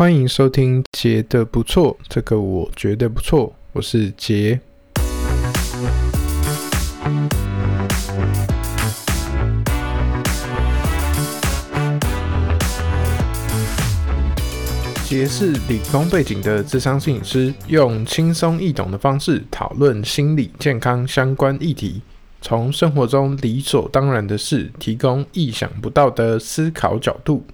[0.00, 4.58] 欢迎收听杰的不错，这个我觉得不错，我是杰。
[15.04, 22.00] 杰是理工背景的智商摄影师，用轻松易懂的方式讨论心理健康相关议题，
[22.40, 27.44] 从生活中理所当然的事，提供意想不到的思考角度。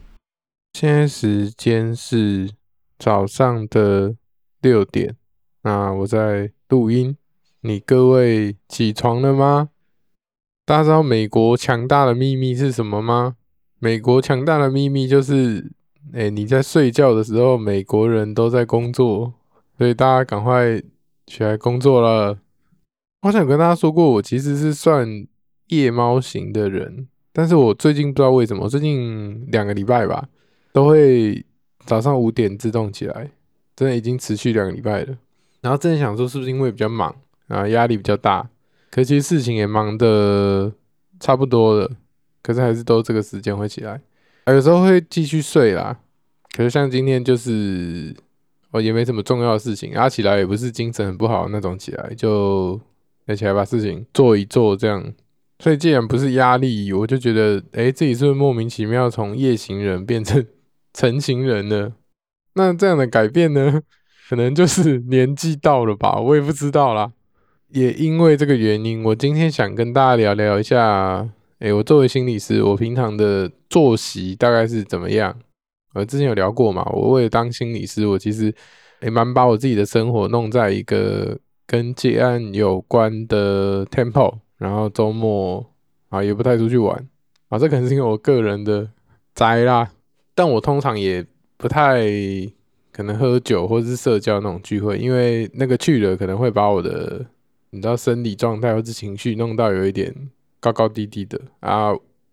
[0.79, 2.50] 现在时间是
[2.98, 4.14] 早上的
[4.61, 5.17] 六点，
[5.62, 7.17] 那我在录音。
[7.62, 9.70] 你各位起床了吗？
[10.67, 13.36] 大家知道美国强大的秘密是什么吗？
[13.79, 15.72] 美国强大的秘密就是。
[16.12, 19.32] 哎、你在睡觉的时候，美国人都在工作，
[19.79, 20.79] 所以大家赶快
[21.26, 22.39] 起来工作了。
[23.22, 25.26] 我想跟大家说过，我其实是算
[25.68, 30.29] 夜猫型的人，但是我最近不知道为什么，最近两个礼拜吧，
[30.76, 31.43] 都会
[31.86, 33.30] 早上五点自动起来，
[33.75, 35.17] 真的已经持续两个礼拜了。
[35.62, 37.17] 然后真的想说，是不是因为比较忙
[37.48, 38.47] 啊，压力比较大？
[38.91, 40.70] 可其实事情也忙得
[41.19, 41.91] 差不多了，
[42.42, 43.98] 可是还是都这个时间会起来。
[44.48, 45.98] 有时候会继续睡啦，
[46.55, 48.14] 可是像今天就是，
[48.73, 52.79] 哦也没什么重要的事情，啊起来也不是精神很不好那种起来，就
[53.34, 55.14] 起来把事情做一做这样。
[55.58, 60.45] 所以既然不是压力，我就觉得，诶自己是不是莫名其妙从夜行人变成
[60.97, 61.92] 晨行人了？
[62.55, 63.83] 那这样的改变呢，
[64.30, 67.12] 可能就是年纪到了吧，我也不知道啦。
[67.69, 71.28] 也因为这个原因，我今天想跟大家聊聊一下。
[71.58, 75.36] 诶，我作为心理师，我平常的作息大概是怎么样？
[75.92, 78.55] 我之前有聊过嘛，我为了当心理师，我其实
[79.02, 85.64] 也蛮把我自己的生活弄在一个跟戒案有关的 tempo，然后周末
[86.08, 87.06] 啊也不太出去玩
[87.48, 88.89] 啊，这可能是因为我个人的
[89.34, 89.91] 宅啦。
[90.37, 92.05] 但我通常也不太
[92.92, 97.27] 可能喝酒或者是社交那种聚会，因为那个去了可能会把我的
[97.70, 100.14] 你知道生理状态或是情绪弄到有一点。
[100.58, 101.92] 高高低低的啊，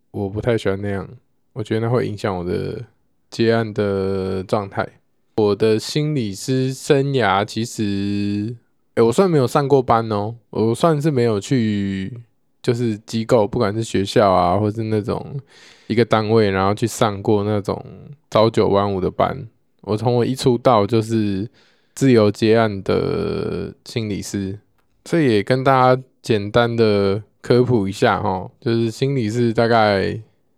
[0.09, 1.07] 我不太喜欢那样，
[1.51, 2.83] 我觉得那会影响我的
[3.29, 4.87] 接案的状态。
[5.35, 8.55] 我的心理师生涯其实，
[8.95, 12.17] 哎、欸，我算没有上过班哦，我算是没有去，
[12.63, 15.39] 就是机构，不管是学校啊，或是那种
[15.85, 17.85] 一个单位，然后去上过那种
[18.31, 19.47] 朝九晚五的班。
[19.81, 21.47] 我从我一出道就是
[21.93, 24.57] 自由接案的心理师，
[25.03, 27.21] 这也跟大家简单的。
[27.43, 30.17] 科普一下齁，就是心理师大概，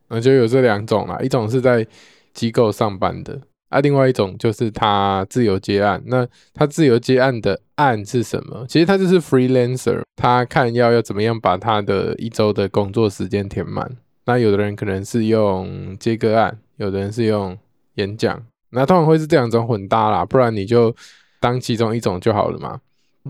[0.09, 1.83] 嗯，就有这两种啦，一种是在
[2.31, 3.41] 机构上班的，
[3.75, 6.01] 啊，另外一种就是他自由接案。
[6.05, 8.65] 那他自由接案的案是什么？
[8.67, 13.89] 其实他就是 freelancer，他看要要怎么样把他的一周的工作时间填满。
[14.25, 17.57] 那有的人可能是用接个案，有的人是用
[17.95, 20.95] 演讲，那通常会是这两种混搭啦，不然你就
[21.39, 22.79] 当其中一种就好了嘛。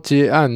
[0.04, 0.52] 接案。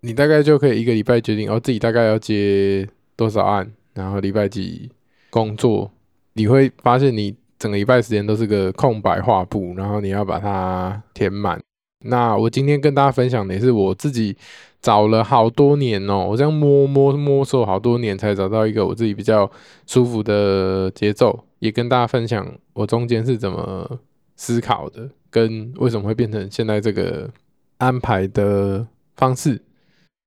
[0.00, 4.88] 你大概就可以一个礼拜决定哦，自己大概要接多少案，然后礼拜几
[5.28, 5.90] 工作。
[6.34, 11.60] 你会发现你整个礼拜时间都是个空白画布，然后你要把它填满。
[12.04, 14.36] 那我今天跟大家分享的也是我自己
[14.80, 19.50] 找了好多年哦，我这样摸摸摸索好多年才找到一个我自己比较
[19.86, 23.98] 舒服的节奏，也跟大家分享我中间是怎么
[24.36, 27.28] 思考的，跟为什么会变成现在这个
[27.78, 28.86] 安排的
[29.16, 29.60] 方式。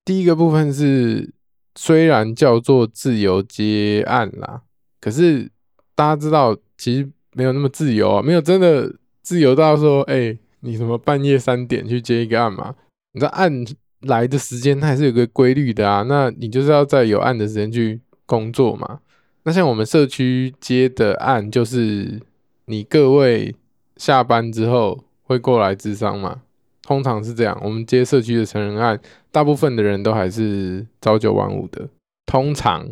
[0.04, 1.34] 第一个部分是，
[1.76, 4.64] 虽然叫做自由接案啦，
[5.00, 5.50] 可是
[5.96, 12.76] 大家知道，其实没有那么自由啊，没有真的自由到说，哎、欸，你什么半夜三点去接一个案嘛？
[13.14, 13.52] 你知道案
[14.02, 19.00] 来的时间它还是有个规律的啊，那你就是要在有案的时间去工作嘛。
[19.44, 22.20] 那像我们社区接的案，就是
[22.66, 23.56] 你各位
[23.98, 26.42] 下班之后会过来咨商嘛。
[26.84, 29.00] 通常是这样，我们接社区的成人案，
[29.32, 31.88] 大部分的人都还是朝九晚五的。
[32.26, 32.88] 通常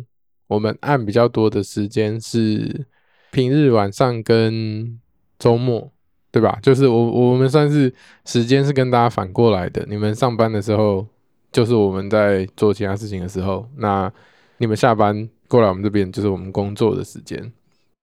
[0.46, 2.86] 我们案比较多的时间是
[3.30, 4.98] 平日晚上跟
[5.38, 5.90] 周末，
[6.30, 6.58] 对吧？
[6.62, 7.92] 就是我我们算是
[8.24, 9.84] 时间是跟大家反过来的。
[9.88, 11.06] 你们上班的时候，
[11.50, 14.12] 就是我们在做其他事情的时候；那
[14.58, 17.52] 你们下班过来我们这边，就是我们工作的时间。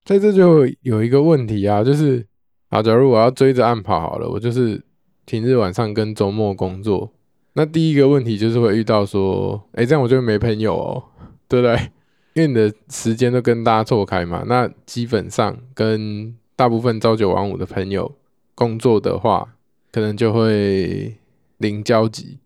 [0.06, 2.25] 在这就有一个问题啊，就是
[2.69, 4.81] 啊，假如我要追着案跑好了，我就是。
[5.30, 7.12] 平日晚上跟周末工作，
[7.52, 11.04] 那第一个问题就是会遇到说，哎、这样我就没朋友哦，
[11.50, 11.92] 对不对？
[12.38, 14.44] 因为你的时间都跟大家错开嘛。
[14.45, 18.13] 那基本上跟大部分朝九晚五的朋友
[18.54, 19.56] 工作的话，
[19.92, 21.18] 可能就会
[21.57, 22.38] 零交集。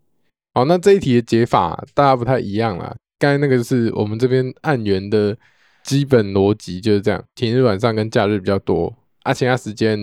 [0.53, 2.95] 好，那这一题的解法大家不太一样啦。
[3.19, 5.37] 刚才那个是我们这边案源的
[5.83, 9.99] 基本逻辑就是这样，平日晚上跟假日比较多，啊，其他时间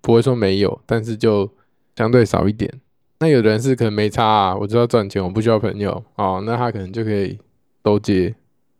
[0.00, 1.46] 不会说没有，但是就
[1.94, 2.72] 相对少一点。
[3.20, 7.38] 那有的人是可能没差啊，我知道赚钱，我不需要朋友哦，那他可能就可以
[7.82, 8.34] 都接。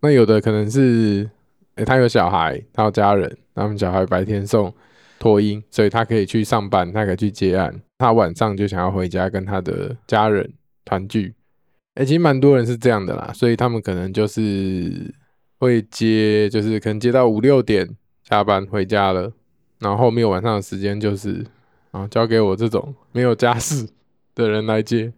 [0.07, 1.29] 那有的可能是，
[1.75, 4.73] 诶、他有小孩，他有家人，他们小孩白天送
[5.19, 10.49] 托婴，所以他可以去上班，他可以去接案，他晚上就想要回家跟他的家人
[10.85, 11.35] 团聚。
[11.97, 15.13] 诶、欸，其实蛮多人是这样的啦，所以他们可能就是
[15.59, 17.89] 会接，就是可能接到五六点
[18.23, 19.33] 下班回家了，
[19.81, 21.45] 然后后面晚上的时间就是
[21.91, 23.89] 啊，交给我这种没有家室
[24.37, 25.13] 的人来接，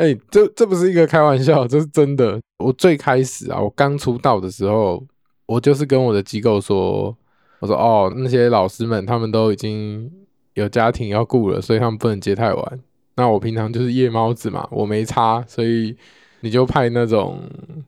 [0.00, 2.40] 哎、这这不是一个开玩笑，这是真的。
[2.56, 5.04] 我最开始啊，我刚出道的时候，
[5.44, 7.14] 我就是跟我的机构说，
[7.58, 10.10] 我说哦，那些老师们他们都已经
[10.54, 12.80] 有家庭要顾了，所以他们不能接太晚。
[13.16, 15.94] 那我平常就是夜猫子嘛，我没差，所以
[16.40, 17.38] 你就派那种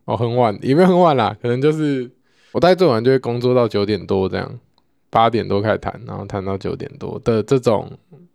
[0.05, 2.11] 哦很晚，也没有很晚啦，可能就是
[2.53, 4.59] 我大概做完就会工作到九点多这样，
[5.09, 7.91] 八点多开始谈，然后谈到九点多的这种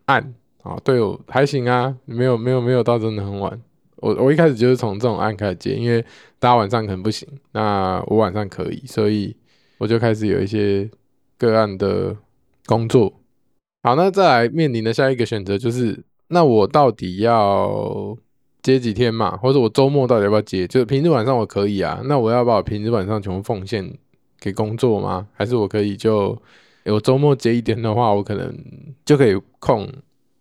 [0.05, 0.33] 案。
[0.63, 3.61] 啊，对我还行啊，没有没有没有到真的很晚。
[3.97, 6.01] 我我一开始就是从这种案开始接，因为
[6.39, 9.35] 大家晚上可能不行，那我晚上可以，所以
[9.77, 10.89] 我就开始有一些
[11.37, 12.15] 个案的
[12.65, 13.13] 工作。
[13.83, 18.17] 好，那再来面临的下一个选择就是，那我到底要
[18.61, 19.37] 接几天嘛？
[19.37, 20.67] 或者我周末到底要不要接？
[20.67, 23.91] 就是平日晚上我可以啊，那我要把我平日晚上全部奉献
[24.39, 25.27] 给工作吗？
[25.33, 26.37] 还是我可以就
[26.83, 28.53] 有周末接一天的话，我可能
[29.05, 29.87] 就可以空。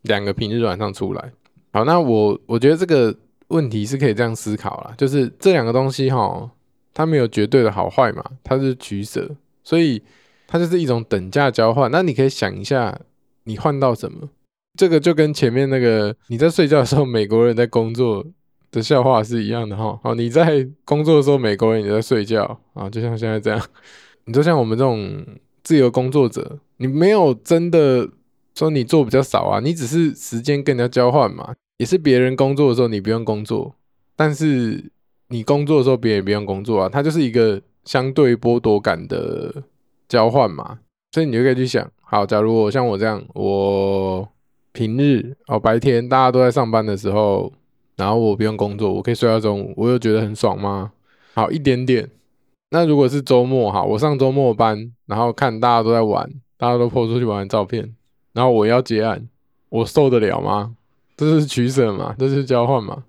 [0.03, 1.33] 两个平日晚上出来，
[1.73, 3.13] 好，那我我觉得这个
[3.49, 6.51] 问题是可以这样思考啦，就是这两个东西哈，
[6.93, 9.31] 它没有绝对的好坏嘛，它是取舍，
[9.63, 10.03] 所以
[10.47, 11.91] 它就是一种等价交换。
[11.91, 12.99] 那你可以想一下，
[13.45, 14.29] 你换到什么？
[14.79, 18.25] 这个就跟前面那个你在睡觉的时候，美国人在工作
[18.71, 19.99] 的笑话是一样的哈。
[20.03, 23.61] 哦，你在工作的时候，美国人也在睡觉啊，就像现在这样。
[24.25, 25.25] 你就像我们这种
[25.63, 28.09] 自由工作者，你没有真的。
[28.59, 33.75] 说你做比较少啊，你只是时间跟人家交换嘛，也是别人工作的时候你不用工作，
[34.15, 34.91] 但是
[35.29, 39.63] 你工作的时候别人也不用工作啊，它就是一个相对剥夺感的
[40.09, 40.79] 交换嘛，
[41.13, 44.27] 所以你就可以去想，好，假如我像我这样，我
[44.73, 47.53] 平日哦白天大家都在上班的时候，
[47.97, 50.93] 然后我不用工作，我可以睡到中午，我又觉得很爽吗？
[51.35, 52.09] 好，一点点。
[52.71, 57.95] 那如果是周末哈，我上周末班，然后看大家都在玩，大家都 p 出去玩的照片。
[58.33, 59.29] 然后我要结案，
[59.69, 60.75] 我受得了吗？
[61.17, 63.05] 这是取舍嘛，这是交换嘛？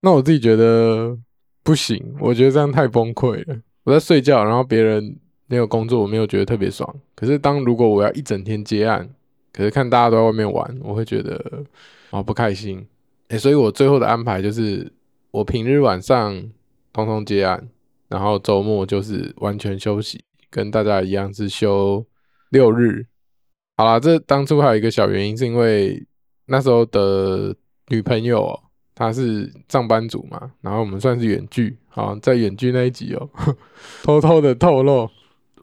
[0.00, 1.16] 那我自己觉得
[1.62, 3.56] 不行，我觉得这样太崩溃了。
[3.84, 5.16] 我在睡觉，然后别人
[5.46, 6.94] 没有工作，我没有觉得特别爽。
[7.14, 9.08] 可是当如果我要一整天接案，
[9.52, 11.64] 可是看大家都在外面玩，我会觉得
[12.10, 12.86] 啊不开心。
[13.28, 14.92] 诶，所以我最后的安排就是，
[15.30, 16.34] 我平日晚上
[16.92, 17.68] 通通接案，
[18.08, 22.04] 然后周末就是完全休息，跟大家一样是休
[22.50, 23.06] 六日。
[23.76, 26.04] 好啦，这当初还有一个小原因，是因为
[26.46, 27.54] 那时候的
[27.88, 28.62] 女朋友喔，
[28.94, 33.30] 她是上班族嘛，然后我们算是远距，好，在远距那一集喔，
[34.02, 35.08] 偷偷的透露，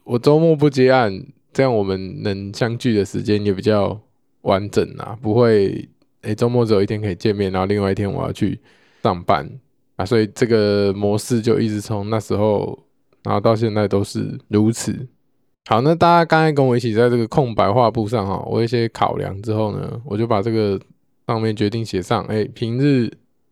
[0.04, 4.00] 我周末不接案，这样我们能相聚的时间也比较
[4.42, 5.88] 完整啊，不会
[6.22, 8.60] 诶，周末只有一天可以见面，然后另外一天我要去
[9.04, 9.50] 上班
[9.96, 12.78] 啊，所以这个模式就一直从那时候，
[13.24, 15.08] 然后到现在都是如此。
[15.68, 20.78] 好，那大家刚才跟我一起在这个空白画布上哈，我一些考量之后呢，我就把这个
[21.28, 23.10] 上面决定写上，哎，平日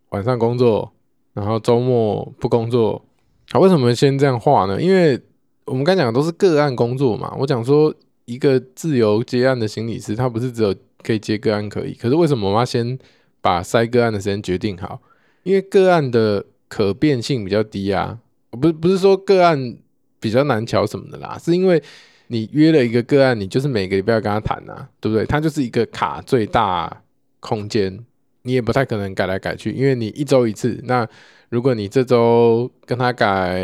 [0.10, 0.92] 晚上工作，
[1.34, 3.06] 然后周末不工作。
[3.52, 4.82] 好，为什么先这样画呢？
[4.82, 5.22] 因为
[5.66, 7.34] 我们刚讲都是个案工作嘛。
[7.40, 7.94] 我讲说
[8.26, 12.98] 一个自由接案的心理师，他不是只有可以接个案可以，可是为什么我们要先
[13.40, 15.00] 把筛个案的时间决定好？
[15.44, 18.18] 因为个案的可变性比较低啊，
[18.50, 19.78] 不是不是说个案。
[20.20, 21.82] 比较难乔什么的啦，是因为
[22.28, 25.26] 你约了一个个案，你就是每个礼拜要跟他谈啊，对不对？
[25.26, 27.02] 他就是一个卡最大
[27.40, 27.98] 空间，
[28.44, 30.80] 你也不太可能改来改去，因为你一周一次。
[30.84, 31.08] 那
[31.50, 33.64] 如果你这周跟他改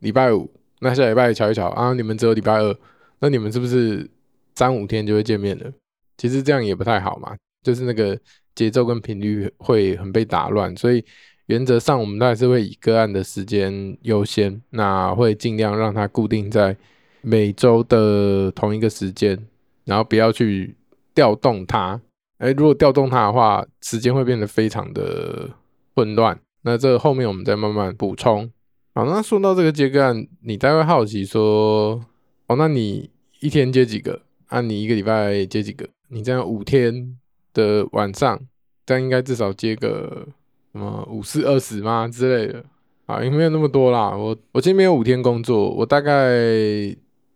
[0.00, 2.76] 礼拜五，那下礼拜瞧一瞧啊，你们只有礼拜二，
[3.20, 4.08] 那你们是不是
[4.54, 5.70] 三五天就会见面了？
[6.16, 8.18] 其实这样也不太好嘛，就是那个
[8.54, 11.04] 节奏跟频率会很被打乱，所以。
[11.50, 16.76] 原则上，我们都还是会以个案的时间优先，那会尽量让它固定在
[17.22, 19.36] 每周的同一个时间，
[19.84, 20.76] 然后不要去
[21.12, 22.00] 调动它。
[22.38, 25.50] 诶，如果调动它的话，时间会变得非常的
[25.96, 26.38] 混乱。
[26.62, 28.48] 那这后面我们再慢慢补充。
[28.94, 32.00] 好，那说到这个接个案，你大概好奇说，
[32.46, 34.22] 哦，那你一天接几个？
[34.46, 35.88] 啊，你一个礼拜接几个？
[36.10, 37.18] 你这样五天
[37.52, 38.40] 的晚上，
[38.86, 40.28] 这样应该至少接个。
[40.72, 42.64] 什么五四二十吗之类的
[43.06, 43.22] 啊？
[43.22, 44.16] 也没有那么多啦。
[44.16, 46.36] 我我今天没有五天工作，我大概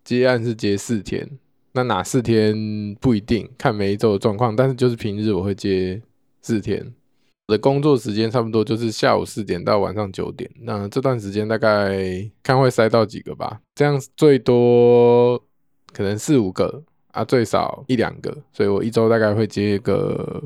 [0.05, 1.29] 接案是接四天，
[1.73, 6.00] 那哪四天不一定，看每一周的状况，但是就是平日我会接
[6.43, 6.95] 四天。
[7.47, 15.37] 我的工作时间差不多就是下午四点到晚上九点，那这段时间大概看会塞到几个吧，这样最多
[15.93, 20.43] 可能四五个啊，最少一两个，所以我一周大概会接个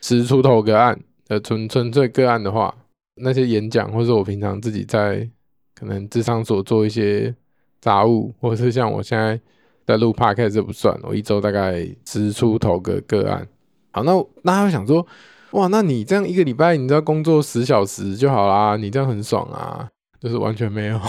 [0.00, 0.98] 十出头个案。
[1.30, 2.74] 呃，纯纯粹个案的话，
[3.14, 5.26] 那些演讲或者我平常自己在
[5.74, 7.34] 可能智商所做一些
[7.80, 9.40] 杂物，或者是像我现在
[9.86, 13.46] 在录 Podcast 这不算，我一周大概十出头个个案。
[13.92, 15.06] 好，那那他会想说。
[15.52, 19.88] 哇，那你这样一个礼拜，你只要工作十小时就好啦，你这样很爽啊，
[20.20, 21.00] 就是完全没有，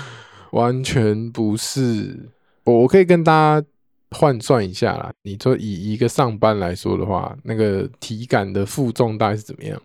[0.52, 2.30] 完全不是。
[2.64, 3.66] 我我可以跟大家
[4.10, 9.80] 换算一下啦，你说以一个上班来说的话，那个体感的负重大概是怎么样？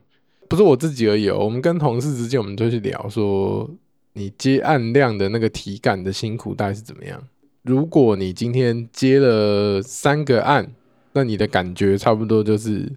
[0.48, 3.70] 不是我自己而已哦，我们跟同事之间，我们就去聊说，
[4.14, 7.22] 你接案量的那个体感的辛苦大概是怎么样？
[7.64, 10.72] 如果你今天接了三个案，
[11.14, 12.92] 那你的感觉差不多就是。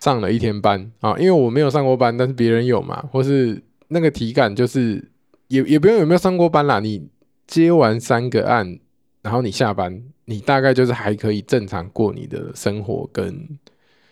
[0.00, 5.02] 上了一天班啊，因为我没有上过班，但是别人有嘛，或是那个体感就是
[5.48, 6.78] 也也不用有没有上过班啦。
[6.78, 7.08] 你
[7.46, 8.78] 接完三个案，
[9.24, 13.34] 然后你下班，你大概就是还可以正常过你的生活跟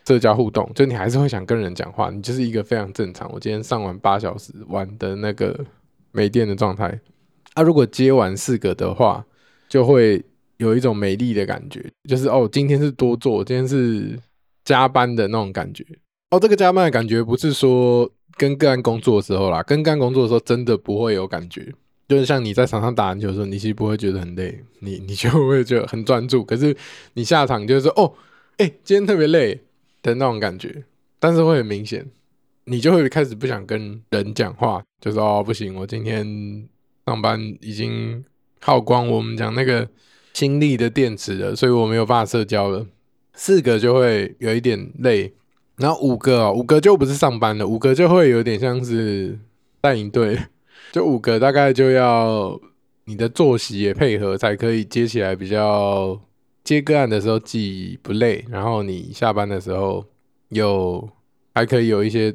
[0.05, 3.31] 社交互动，就你还是会想跟人讲话，你就是一个非常正常。
[3.31, 5.57] 我今天上完八小时玩的那个
[6.11, 6.99] 没电的状态。
[7.53, 9.25] 啊，如果接完四个的话，
[9.69, 10.21] 就会
[10.57, 14.19] 有一种美丽的感觉，就是哦，今天是多做，今天是。
[14.65, 15.85] 加班的那种感觉
[16.29, 21.69] 哦，这个加班的感觉不是说跟个案工作的时候啦，跟个案工作的时候真的不会有感觉，
[22.07, 26.43] 就是像你在场上打篮球的时候，你其实不会觉得很累，你 你就会觉得很专注。
[26.43, 26.75] 可是
[27.13, 28.13] 你下场就是说哦，
[28.57, 29.61] 哎，今天特别累
[30.01, 30.83] 的那种感觉，
[31.19, 32.05] 但是会很明显，
[32.65, 36.67] 你就会开始不想跟人讲话，就说哦不行，我今天
[37.05, 38.23] 上班已经
[38.59, 39.87] 耗光我们讲那个
[40.33, 42.85] 心力的电池了，所以我没有办法社交了。
[43.35, 45.33] 四个就会有一点累，
[45.77, 49.39] 然后五个哦，五个就不是上班了，五个就会有点像是
[49.81, 50.37] 带营队，
[50.93, 52.57] 就五个大概就要
[53.05, 56.21] 你的作息也配合才可以接起来，比较
[56.63, 60.05] 接个案的时候既不累，然后你下班的时候
[60.49, 61.09] 有
[61.55, 62.31] 还可以有一些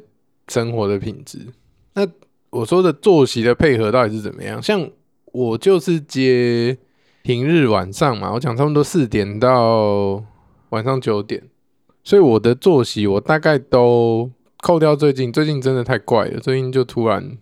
[0.49, 1.39] 生活的品质。
[1.93, 2.05] 那
[2.49, 4.61] 我说的作息的配合到底是怎么样？
[4.61, 4.87] 像
[5.31, 6.77] 我就是接
[7.23, 10.23] 平日晚上嘛，我讲差不多四点到。
[10.71, 11.41] 晚上九点，
[12.03, 14.29] 所以我的作息我大概都
[14.61, 17.39] 扣掉最近，最近真的太怪了，最近就突然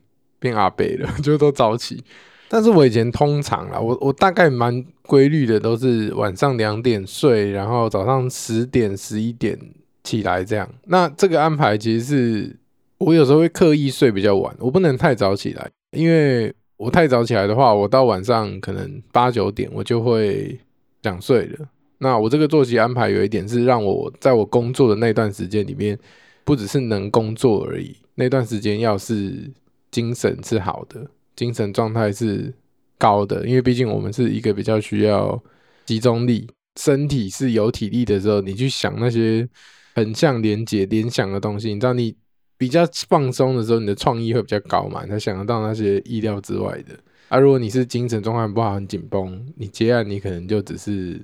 [0.48, 2.02] 变阿北了， 就都早起。
[2.50, 9.60] 但是我以前通常啦，我我大概蛮规律的，都是晚上两点睡，然后早上十点十一点
[10.04, 10.70] 起来这样。
[10.86, 12.56] 那这个安排其实是
[13.00, 20.58] 我有时候会刻意睡比较晚，我不能太早起来，因为我太早起来的话，我到晚上可能八九点我就会
[21.04, 21.68] 想睡了。
[21.98, 26.00] 那我这个作息安排有一点是让我在我工作的那段时间里面，
[26.46, 27.98] 不只是能工作而已。
[28.16, 29.52] 那段时间要是
[29.98, 31.04] 精神是好的，
[31.36, 32.54] 精神状态是
[33.00, 35.44] 高的，因为毕竟我们是一个比较需要
[35.88, 36.48] 集中力，
[36.80, 39.50] 身体是有体力的时候，你去想那些
[39.96, 42.16] 很像连结、联想的东西，你知道你
[42.60, 46.94] 比较放松的时候，你的创意会比较高嘛，你才想得到那些意料之外的。
[47.30, 51.20] 啊，如果你是精神状态不好、很紧绷，你接案你可能就只是。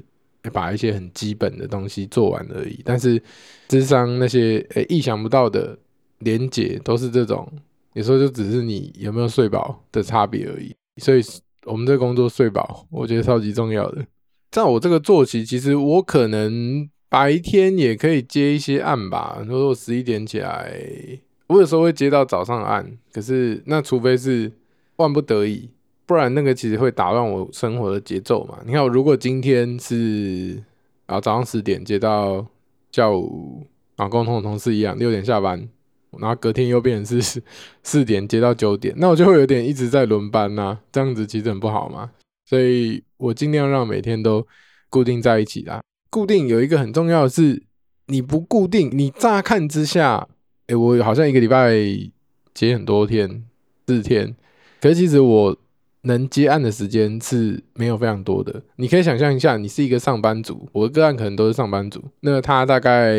[0.51, 3.24] 把一些很基本的东西做完而已，但是
[3.70, 5.80] 智商那些诶、欸、意想不到的
[6.20, 7.50] 连结都是这种，
[7.94, 10.76] 有时候就只是你有没有睡饱的差别而已。
[11.02, 11.22] 所以
[11.66, 14.06] 我们这工作睡饱，我觉得超级重要的。
[14.52, 19.40] 在我这个作息，其实我可能白天也可以接一些案吧。
[19.48, 20.72] 如果我十一点起来，
[21.48, 24.52] 我有时候会接到早上案，可是那除非是
[24.98, 25.70] 万不得已。
[26.06, 28.60] 不然那个其实会打乱我生活的节奏嘛。
[28.66, 30.62] 你看，如果今天是
[31.06, 32.46] 啊早上十点接到
[32.92, 35.68] 下午啊跟同同事一样六点下班，
[36.20, 37.41] 然后隔天又变成是
[37.84, 42.12] 四点接到九点，那我就会有点一直在轮班呐、这样子其实很不好嘛。
[42.46, 44.46] 所以我尽量让每天都
[44.89, 45.82] 固定在一起啦。
[46.10, 47.63] 固定有一个很重要的是，
[48.08, 50.27] 你不固定，你乍看之下，
[50.67, 51.74] 诶、我好像一个礼拜
[52.53, 53.43] 接很多天，
[53.88, 54.36] 四天，
[54.82, 55.58] 可是其实我。
[56.05, 58.62] 能接案的时间是没有非常多的。
[58.75, 62.03] 你可以想象一下，你是一个上班族，我的个案可能都是上班族。
[62.20, 63.15] 那他大概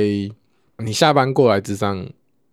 [0.77, 2.07] 你下班过来之上，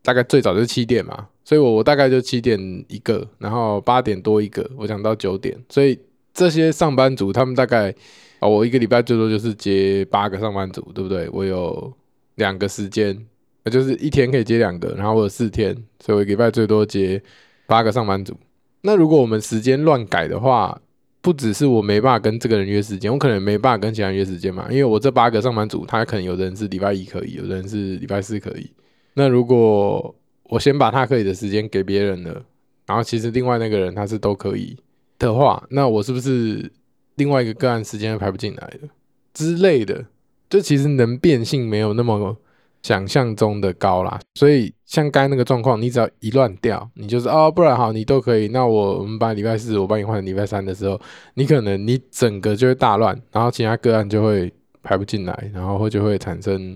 [0.03, 5.57] 大概最早就是七点嘛，所以我我大概就七点一个，然后八点多一个，我讲到九点。
[5.69, 5.97] 所以
[6.33, 7.93] 这些上班族他们大概
[8.39, 11.29] 啊，我一个礼拜最多就是接八个上班族，对不对？
[11.31, 11.93] 我有
[12.35, 13.15] 两个时间，
[13.63, 17.21] 那就是一天可以接两个，然后我有四天，所以我一个礼拜最多接
[17.67, 18.35] 八个上班族。
[18.81, 20.81] 那如果我们时间乱改的话，
[21.21, 24.65] 不只是我没办法跟这个人约时间，我可能没办法跟其他人约时间嘛。
[24.71, 28.71] 因为我这八个上班族，他可能有的人是礼拜一可以，有的人是礼拜四可以。
[29.13, 30.13] 那如果
[30.43, 32.43] 我先把他可以的时间给别人了，
[32.85, 34.77] 然后其实另外那个人他是都可以
[35.19, 36.71] 的话，那我是不是
[37.15, 38.87] 另外一个个案时间排不进来的
[39.33, 40.05] 之类的？
[40.49, 42.37] 就其实能变性没有那么。
[42.83, 48.47] 想象中的高啦，所以像刚才那个状况，你只要一乱掉，你就是哦，不然好，你都可以。
[48.47, 50.99] 那我我们把礼拜四，我帮你换礼拜三的时候，
[51.35, 54.51] 你可能你整个就会大乱，然后其他个案就会
[54.81, 56.75] 排不进来，然后会就会产生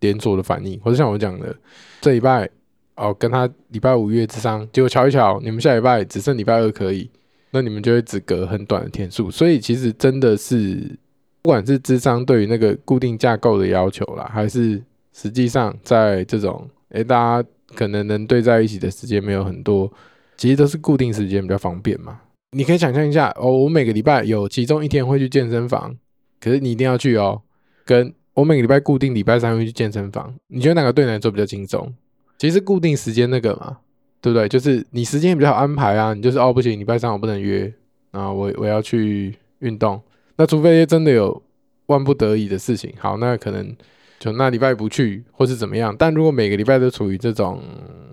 [0.00, 1.54] 连锁的反应，或者像我讲的，
[2.00, 2.48] 这礼拜
[2.96, 7.10] 哦跟他礼拜五约智商，结果瞧一瞧，你们下礼拜只剩礼拜二可以，
[7.50, 9.30] 那你们就会只隔很短的天数。
[9.30, 10.96] 所以其实真的是，
[11.42, 19.90] 不管是智商对于那个固定架构的要求啦，还是实际上，在这种诶、大家可能能对在一起的时间没有很多，
[20.36, 22.20] 其实都是固定时间比较方便嘛。
[22.52, 25.94] 你可以想象一下哦，我每个礼拜有其中一天会去健身房，
[26.40, 27.42] 可是你一定要去哦。
[27.84, 31.92] 跟我每个礼拜固定礼拜三会去健身房，你觉得哪个对你来说比较轻松？
[32.38, 33.78] 其实固定时间那个嘛，
[34.20, 34.46] 对不对？
[34.48, 36.14] 就是你时间比较好安排啊。
[36.14, 37.72] 你就是哦，不行，礼拜三我不能约
[38.10, 40.00] 啊，我我要去运动。
[40.36, 41.42] 那除非真的有
[41.86, 43.74] 万不得已的事情，好，那可能。
[44.18, 45.94] 就那礼拜不去，或是怎么样？
[45.98, 47.62] 但如果每个礼拜都处于这种，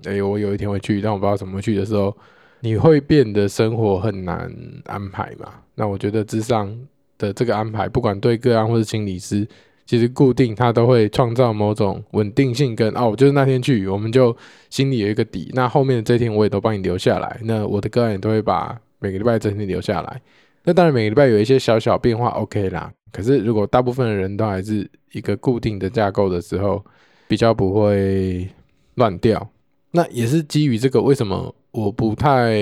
[0.04, 2.14] 哎、我有一天会去，但我不知道怎么去的时候，
[2.60, 4.54] 你会变得生活很难
[4.84, 5.50] 安排嘛？
[5.74, 6.78] 那我觉得之上
[7.16, 9.48] 的这个安排，不管对个案或是心理师，
[9.86, 14.36] 其实固定它都会创造某种稳定性跟，哦，就是那天去，我们就
[14.70, 15.50] 心里有一个底。
[15.54, 20.20] 那后面的这天我也都帮你留下来，那我的个案也都会把每个礼拜这天留下来。
[20.64, 22.90] 那当然每个礼拜有一些小小变化，OK 啦。
[23.12, 26.82] 可是如果大部分的人都还是一个固定的架构的时候，
[27.28, 28.48] 比较不会
[28.94, 29.50] 乱掉。
[29.90, 32.56] 那也是基于这个，为什么我不太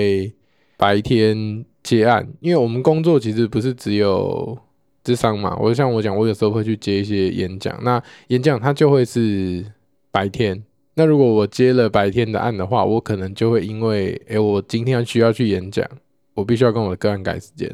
[0.77, 2.27] 白天接案？
[2.41, 4.55] 因为我们工作其实不是只有
[5.03, 5.57] 智商嘛。
[5.59, 9.65] 我就像我讲，我有时候会去接一些演讲，那演讲它就会是
[10.11, 10.63] 白天。
[10.95, 15.87] 那如果我接了白天的案的话，我可能就会因为，诶，我今天需要去演讲，
[16.33, 17.69] 我必须要跟我的个案改时间。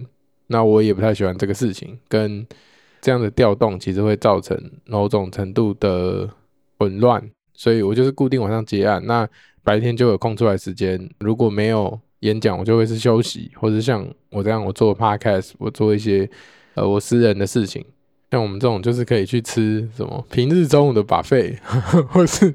[0.48, 2.46] 那我也不太喜欢这个事情，跟。
[3.02, 6.30] 这样的调动其实会造成某种程度的
[6.78, 9.26] 混乱，所以我就是固定晚上接案，那
[9.64, 11.10] 白天就有空出来时间。
[11.20, 16.30] 如果没有演讲，我就会是休息，或者像我这样，我做 podcast，我做一些
[16.76, 17.86] 呃我私人的事情。
[18.32, 21.58] 像我们这种就是可以去吃什么平日中午的把费
[22.10, 22.54] 或是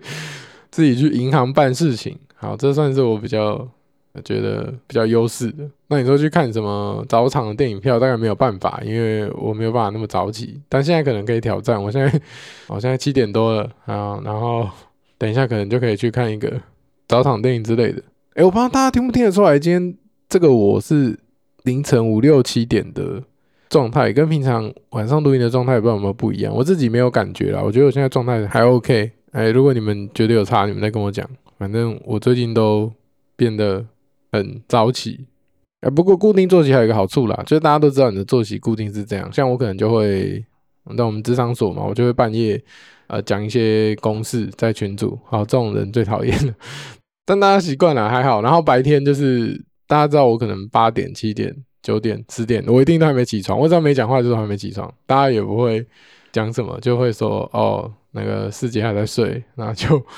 [0.70, 2.18] 自己去银行办事情。
[2.35, 3.68] 好，这算是我比较。
[4.24, 10.57] 觉得比较优势的，那你说去看什么早场的电影票，大概没有办法，因为我没有办法那么早起。
[10.68, 12.20] 但现在可能可以挑战，我现在
[12.68, 14.68] 我现在七点多了啊，然后
[15.18, 16.62] 等一下可能就可以去看一个
[17.09, 18.00] 早场电影之类的。
[18.35, 19.96] 诶，我不知道大家听不听得出来，今天
[20.29, 21.18] 这个我是
[21.64, 23.20] 凌晨五六七点的
[23.68, 26.55] 状态，跟平常晚上录音的状态不知道有没有不一样。
[26.55, 29.11] 我自己没有感觉啦，我觉得我现在状态还 OK。
[29.33, 31.29] 诶，如果你们觉得有差，你们再跟我讲。
[31.59, 32.92] 反正我最近都
[33.37, 33.85] 变得。
[34.35, 35.27] 很早起，
[35.83, 39.33] 哎，不过固定作息还有一个好处啦，就是大家都知道你的作息固定是这样。
[39.33, 40.44] 像我可能就会，
[40.98, 42.61] 在我们智商所嘛，我就会半夜
[43.07, 46.53] 呃讲一些公事在群组，好，这种人最讨厌了。
[47.24, 48.42] 但大家习惯了还好。
[48.42, 53.57] 然后白天就是大家知道我可能八点、七点、九点、十点，我一定都还没起床。
[53.57, 55.87] 我只要没讲话，就是还没起床，大家也不会
[56.33, 60.03] 讲什么，就会说哦，那个师姐还在睡，那就。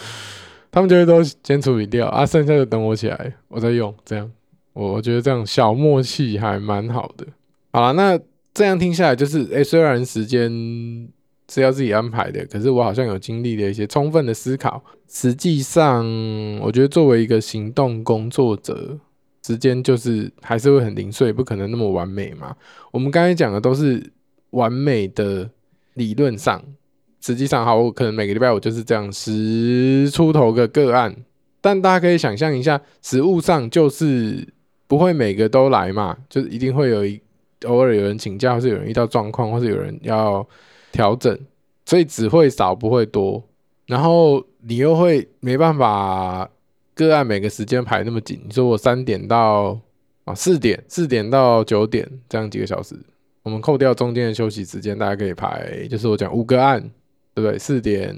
[0.69, 3.95] 他们就会都先处理掉啊，剩下的等我起来，我再用。
[4.05, 4.31] 这样，
[4.75, 7.27] 我我觉得这样小默契还蛮好的。
[7.73, 8.19] 好了，那
[8.53, 10.51] 这样听下来就是，诶、欸，虽然时间
[11.51, 14.85] 是要自己安排的，可是我好像有经历了一些充分的思考。
[15.09, 16.05] 实际上，
[16.61, 18.99] 我觉得作为一个行动工作者，
[19.47, 22.57] 时间就是还是会很零碎，不可能那么完美嘛。
[22.91, 24.13] 我们刚才讲的都是
[24.51, 25.49] 完美的
[25.95, 26.61] 理论上。
[27.21, 31.15] 实际上，好，我可能每个礼拜我就是这样十出头个个案，
[31.61, 34.45] 但大家可以想象一下，实务上就是
[34.89, 37.21] 不会每个都来嘛，就是一定会有一
[37.67, 40.45] 偶尔有人请假，或是有人遇到状况，或是有人要
[40.91, 41.39] 调整，
[41.85, 43.41] 所以只会少不会多。
[43.87, 46.51] 然后你又会没办法
[46.97, 49.81] 个案每个时间排那么紧，你说我三点到
[50.25, 52.97] 啊四点，四点到九点这样几个小时，
[53.45, 56.91] 我们扣掉中间的休息时间，大家可以排，就是我讲五个案。
[57.37, 57.59] 对不对？
[57.59, 58.17] 四点、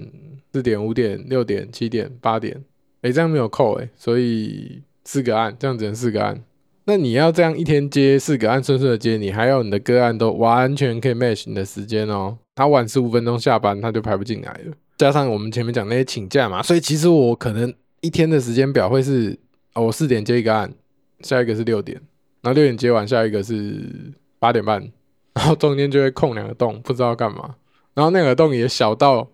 [0.53, 2.57] 四点、五点、六点、七点、八点，
[3.03, 6.41] 诶，这样没有扣诶，所以四个案，这样只能四个案。
[6.85, 12.39] 那你要这样一天接四个案，顺顺的接，你还要你的个案都完全可以 match 你的时间哦。
[12.55, 14.73] 他晚十五分钟下班，他就排不进来了。
[14.99, 19.39] 加上我们前面讲那些请假嘛，所以其实我可能一天的时间表会是，
[19.75, 20.73] 哦，我四点接一个案，
[21.21, 22.01] 下一个是六点，
[22.43, 23.85] 然后六点接完，下一个是
[24.39, 24.81] 八点半，
[25.35, 27.55] 然后中间就会空两个洞，不知道干嘛。
[27.95, 29.29] 然后那个洞也小到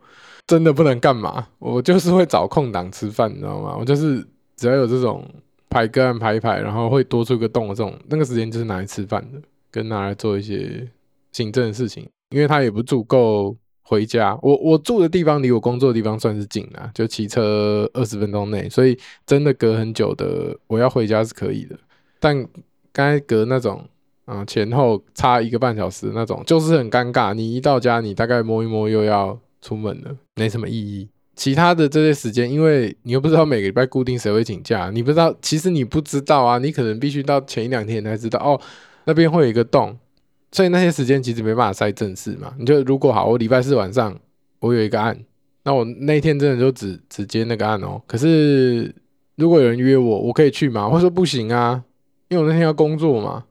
[0.47, 3.77] 真的不能干嘛，我就是会找空档吃饭，你知道吗？
[3.79, 5.29] 我就是只要有这种
[5.69, 10.89] 排个案排一排，然后会多出一个洞的这种，那个时间就是拿来吃饭的，跟拿来做一些
[11.33, 13.57] 行政的事情，因为它也不足够。
[13.87, 21.77] 回家，我我住的地方离我工作的地方算是近啦，就骑车二十分钟内，所以真的隔很久的，我要回家是可以的。
[22.19, 22.35] 但
[22.93, 23.87] 刚才隔那种
[24.25, 27.35] 啊前后差一个半小时那种，就是很尴尬。
[27.35, 31.09] 你一到家，你大概摸一摸又要出门了，没什么意义。
[31.37, 38.59] 其他的这些时间，因为你又不知道每个礼拜固定谁会请假，你不知道，其实你不知道啊，你可能必须到前一两天才知道哦，
[39.05, 39.99] 那边会有一个洞。
[40.55, 42.55] 所以那些时间其实没办法塞正事嘛。
[42.57, 44.17] 你就如果好，我礼拜四晚上
[44.61, 45.19] 我有一个案，
[45.65, 48.01] 那我那一天真的就只只接那个案哦。
[48.07, 48.95] 可是
[49.35, 50.89] 如果有人约我，我可以去吗？
[50.89, 51.83] 或者说不行啊，
[52.29, 53.43] 因为我那天要工作嘛。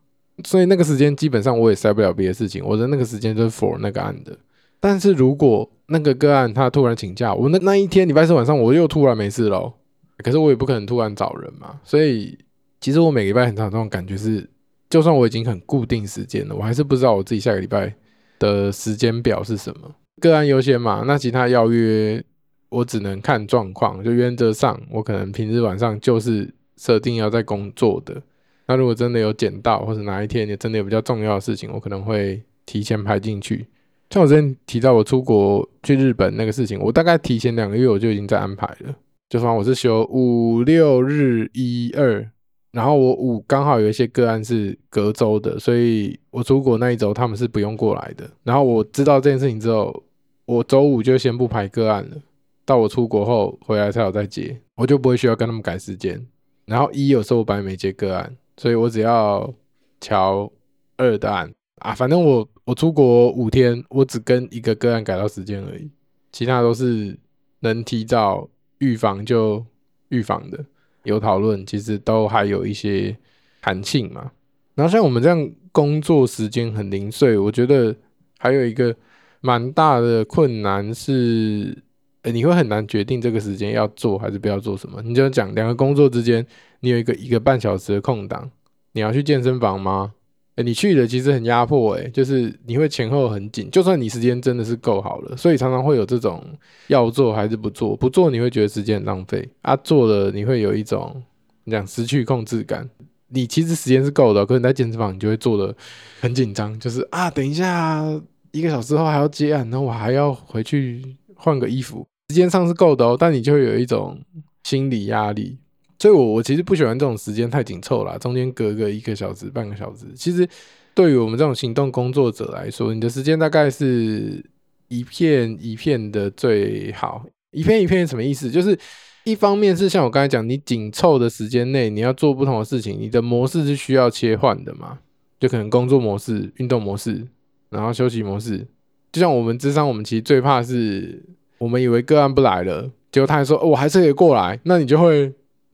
[0.45, 4.33] 所以那个时间基本上我也塞不了别的事情，我的那个时间就是 for 那个案的。
[4.79, 9.73] 但是如果那个个案他突然请假，我那那一天礼拜四晚上我又突然没事喽。
[10.19, 11.81] 可是我也不可能突然找人嘛。
[11.83, 12.37] 所以
[12.79, 14.49] 其实我每个礼拜很常这种感觉是。
[14.93, 17.91] 就算我已经很固定时间了，我还是不知道我自己下个礼拜
[18.37, 19.89] 的时间表是什么。
[20.21, 22.23] 个案优先嘛，那其他邀约
[22.69, 24.03] 我只能看状况。
[24.03, 28.21] 就原则上，我可能平日晚上就是设定要在工作的。
[28.67, 33.65] 那如果真的有捡到，或者哪一天也真的有比较重要的事情，我可能会提前排进去。
[34.11, 38.93] 像我之前提到我出国去日本那个事情，我大概提前两个月我就已经在安排了。
[39.27, 42.29] 就算我是休五六日一二。
[42.73, 48.27] 然后我五刚好有一些个案是隔周的，所以我出国那一周他们是不用过来的。
[48.43, 50.03] 然后我知道这件事情之后，
[50.45, 52.17] 我周五就先不排个案了，
[52.65, 56.19] 到我出国后回来才有再接，我就不会需要跟他们改时间。
[56.65, 59.53] 然后一有时候我本来没接个案，所以我只要
[59.99, 60.51] 调
[60.97, 65.91] 二的案啊，反正我我出国五天，我只跟一个个案改到时间而已，
[66.31, 67.15] 其他都是
[67.59, 69.63] 能提早预防就
[70.09, 70.65] 预防的。
[71.03, 73.15] 有讨论，其实都还有一些
[73.61, 74.31] 弹性嘛。
[74.75, 77.95] 然后像我们这样工作时间很零碎，我觉得
[78.39, 78.95] 还有一个
[79.41, 81.77] 蛮大的困难是，
[82.23, 85.01] 欸，你会很难决定这个时间要做还是不要做什么。
[85.03, 86.45] 你就讲两个工作之间，
[86.79, 88.49] 你有一个一个半小时的空档，
[88.93, 90.13] 你要去健身房吗？
[90.55, 93.69] 哎、你去的其实很压迫，哎，就是你会前后很紧。
[93.71, 96.43] 就算你时间真的是够好了，所以常常会有这种
[96.87, 101.23] 要做还是不做，不做你会觉得时间很浪费啊，做了你会有一种
[101.63, 102.87] 你讲失去控制感。
[103.29, 105.75] 你其实时间是够的，可是你在健身房你就会做的
[106.21, 108.03] 很紧张，就是啊，等一下
[108.51, 111.01] 一个小时后还要接案，然后我还要回去
[111.33, 114.21] 换个衣服，时间上是够的哦，但你就会有一种
[114.63, 115.57] 心理压力。
[116.03, 120.05] 所以我，我其实不喜欢这种时间太紧凑了，中间隔个一个小时、半个小时。
[120.13, 120.45] 其实，
[120.93, 124.43] 对于我们这种行动工作者来说，你的时间大概是
[124.89, 127.23] 一片一片的最好。
[127.51, 128.51] 一片一片什么意思？
[128.51, 128.77] 就是
[129.23, 134.99] 一方面是像我刚才讲，你紧凑的时间内你要做不同的事情，你的模式是需要切换的嘛？
[135.39, 137.25] 就可能工作模式、运动模式，
[137.69, 138.67] 然后休息模式。
[139.13, 141.23] 就像我们智商，我们其实最怕是，
[141.59, 145.33] 我们以为个案不来了，结果他还说：“哦，我还是可以过来。”那你就会。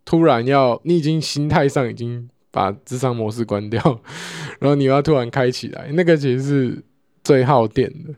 [0.09, 3.79] 突然要，你已经心态上已经把智商模式关掉，
[4.59, 6.83] 然后你要突然开起来，那个其实是
[7.23, 8.11] 最耗电的。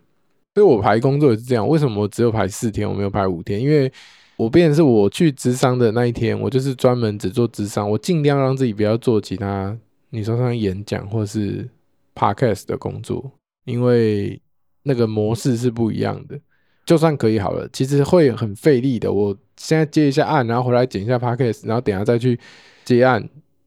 [0.55, 3.59] 所以我排工作也是这样，为什么我只有排四天，我没有排五天？
[3.59, 3.91] 因为
[4.37, 9.77] 我变成是我去咨商的那一天，我就是专门只做咨商，我尽量让自己不要做其他，
[10.11, 11.67] 你说像演讲或是
[12.15, 13.29] podcast 的工作，
[13.65, 14.41] 因为
[14.83, 16.39] 那个模式是不一样的。
[16.91, 19.09] 就算可以好了，其实会很费力的。
[19.09, 22.37] 我现在接一下案，然后回来剪一下 podcast，然后等下再去
[22.83, 23.25] 接案，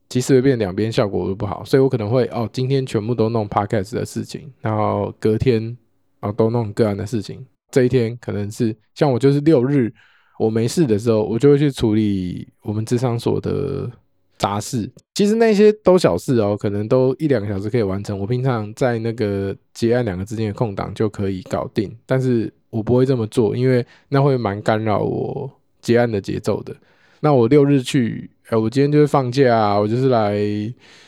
[0.09, 1.65] 其实会变两边效果都不好。
[1.65, 5.75] 所以我可能会哦，今天全部都弄 podcast 的事情，然后隔天
[6.19, 7.43] 哦都弄个案的事情。
[7.71, 9.91] 这一天可能是像我就是六日
[10.37, 13.89] 我没事的时候，我就会去处理我们智商所的
[14.37, 14.87] 杂事。
[15.15, 18.19] 其实那些都小事哦，可能都一两个小时可以完成。
[18.19, 22.53] 我平常在那个接案两个之间的空档就可以搞定，但是。
[22.75, 25.49] 我不会这么做，因为那会蛮干扰我
[25.81, 26.75] 结案的节奏的。
[27.21, 30.37] 那我六日去，哎，我今天就是放假，我就是来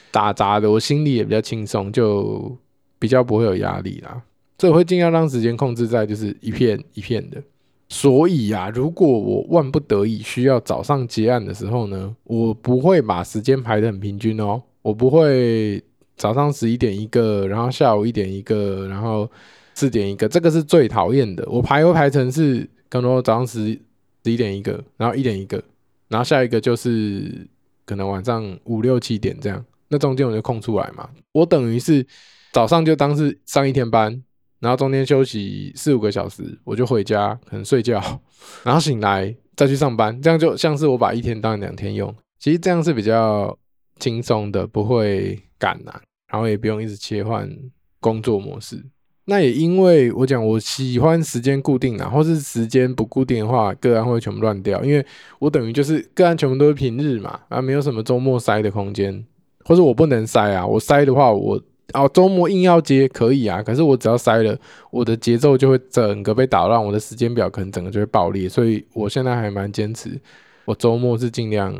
[0.09, 2.57] 打杂的，我心里也比较轻松，就
[2.97, 4.21] 比较不会有压力啦。
[4.57, 7.43] 所以我会尽量让时间控制在就是一片一片的。
[7.89, 15.83] 所以呀，如果我万不得已需要早上结案的时候呢，我不会把时间排得很平均哦，我不会
[16.15, 19.29] 早上十一点一个，然后下午一点一个，然后。
[19.77, 21.47] 四点一个，这个是最讨厌的。
[21.47, 23.79] 我排会排成是，可能早上十
[24.23, 25.63] 十一点一个，然后一点一个，
[26.07, 27.47] 然后下一个就是
[27.85, 29.63] 可能晚上五六七点这样。
[29.89, 31.07] 那中间我就空出来嘛。
[31.31, 32.03] 我等于是
[32.51, 34.19] 早上就当是上一天班，
[34.59, 38.01] 然后中间休息四五个小时，我就回家可能睡觉，
[38.65, 42.11] 然后醒来再去上班，这样就像是我把一天当两天用。
[42.39, 43.55] 其实这样是比较
[43.99, 47.47] 轻松的，不会赶啊，然后也不用一直切换
[47.99, 48.83] 工作模式。
[49.29, 54.81] 那也因为我讲我喜欢时间固定啊，或是时间不固定的话，个案会全部乱掉。
[54.85, 55.05] 因为
[55.37, 59.25] 我等于就是个案全部都是平日嘛，啊，没有什么周末塞的空间，
[59.65, 60.65] 或者我不能塞啊。
[60.65, 61.61] 我塞的话，我
[61.91, 64.57] 哦周末硬要接可以啊，可是我只要塞了，
[64.91, 68.47] 我的节奏就会整个被打乱，我的时间表可能整个就会爆裂。
[68.47, 70.17] 所以我现在还蛮坚持，
[70.63, 71.75] 我周末是尽量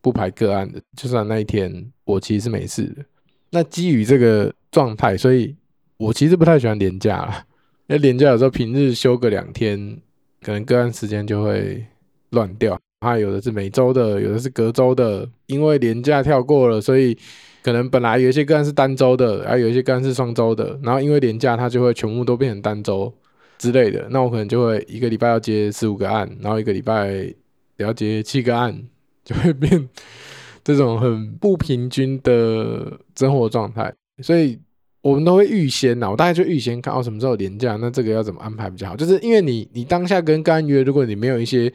[0.00, 3.04] 不排个案的，就算那一天我其实是没事的。
[3.50, 5.54] 那基于这个状态，所以。
[5.98, 7.44] 我其实不太喜欢连假啦，
[7.86, 9.98] 因为连假有时候平日休个两天，
[10.42, 11.84] 可能个案时间就会
[12.30, 12.78] 乱掉。
[13.00, 17.16] 它有的是每周的，有的是隔周的，因为连假跳过了，所以
[17.62, 23.12] 可能本来有一些个案是单周的，然后有一些个案是双周的，然后因为连假它就会全部都变成单周
[23.58, 24.06] 之类的。
[24.10, 27.32] 那我可能就会一个礼拜要接十五个案，然后一个礼拜
[27.76, 28.82] 要接七个案，
[29.24, 29.88] 就会变
[30.64, 34.58] 这种很不平均的生活状态，所以。
[35.02, 38.96] 我们都会预先呐，我大概就预先看哦，什么时候连假，那这个要怎么安排比较好？
[38.96, 41.72] 就是因为你你当下跟干约，如果你没有一些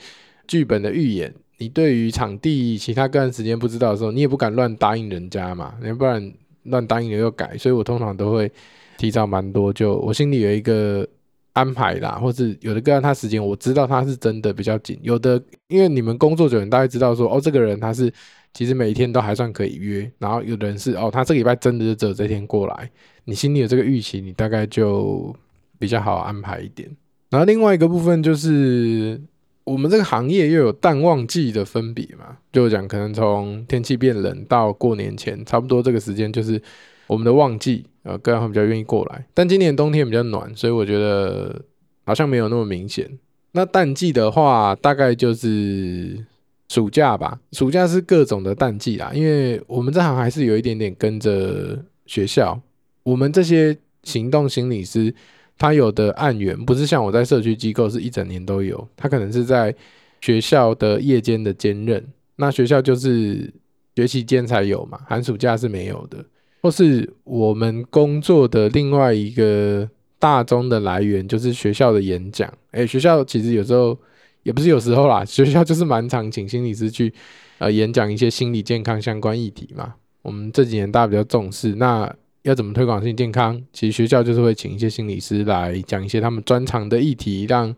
[0.48, 7.58] 剧本的预演，你对于场地、其他个人时间不知道的时候，你也不敢乱答应人家嘛，要不然乱答应了又改。
[7.58, 8.52] 所以我通常都会
[8.98, 11.08] 提早蛮多，就我心里有一个
[11.54, 18.12] 安排啦，或是有的个案他时间我知道他是真的比较紧，有的因为你们工作久，你大概知道说哦，这个人他是。
[18.54, 22.92] 其实每一天都还算可以约，然后有的人是哦，他这礼拜真的就只有这天过来，
[23.24, 25.34] 你心里有这个预期，你大概就
[25.80, 26.90] 比较好安排一点。
[27.30, 29.22] 然后另外一个部分就是，
[29.64, 36.62] 我们这个行业又有淡旺季的分别嘛，就讲可能从天气变冷到过年前，差不多这个时间就是
[37.12, 39.26] 我们的旺季，呃，个案会比较愿意过来。
[39.34, 41.62] 但今年冬天比较暖，所以我觉得
[42.06, 43.10] 好像没有那么明显。
[43.52, 46.26] 那淡季的话，大概就是。
[46.72, 52.58] 暑假吧，暑假是各种的淡季啦，因为我们这行还是有一点点跟着学校。
[53.04, 55.14] 我们这些行动心理师，
[55.58, 59.76] 他有的案源不是像我在社区机构是一整年都有，他可能是在
[60.22, 62.02] 学校的夜间的兼任。
[62.38, 63.54] 那学校就是
[63.98, 66.24] 学期间才有嘛，寒暑假是没有的。
[66.62, 72.52] 或是我们工作的另外一个大宗的来源，就是学校的演讲。
[72.72, 73.98] 诶，学校其实有时候。
[74.44, 77.14] 也不是有时候啦，学校就是蛮常请心理师去
[77.60, 79.94] 呃演讲一些心理健康相关议题嘛。
[80.24, 83.62] 我们这几年大家比较重视，那要怎么推广心理健康？
[83.72, 87.72] 其实学校就是会请一些心理师来讲一些他们专长的议题，让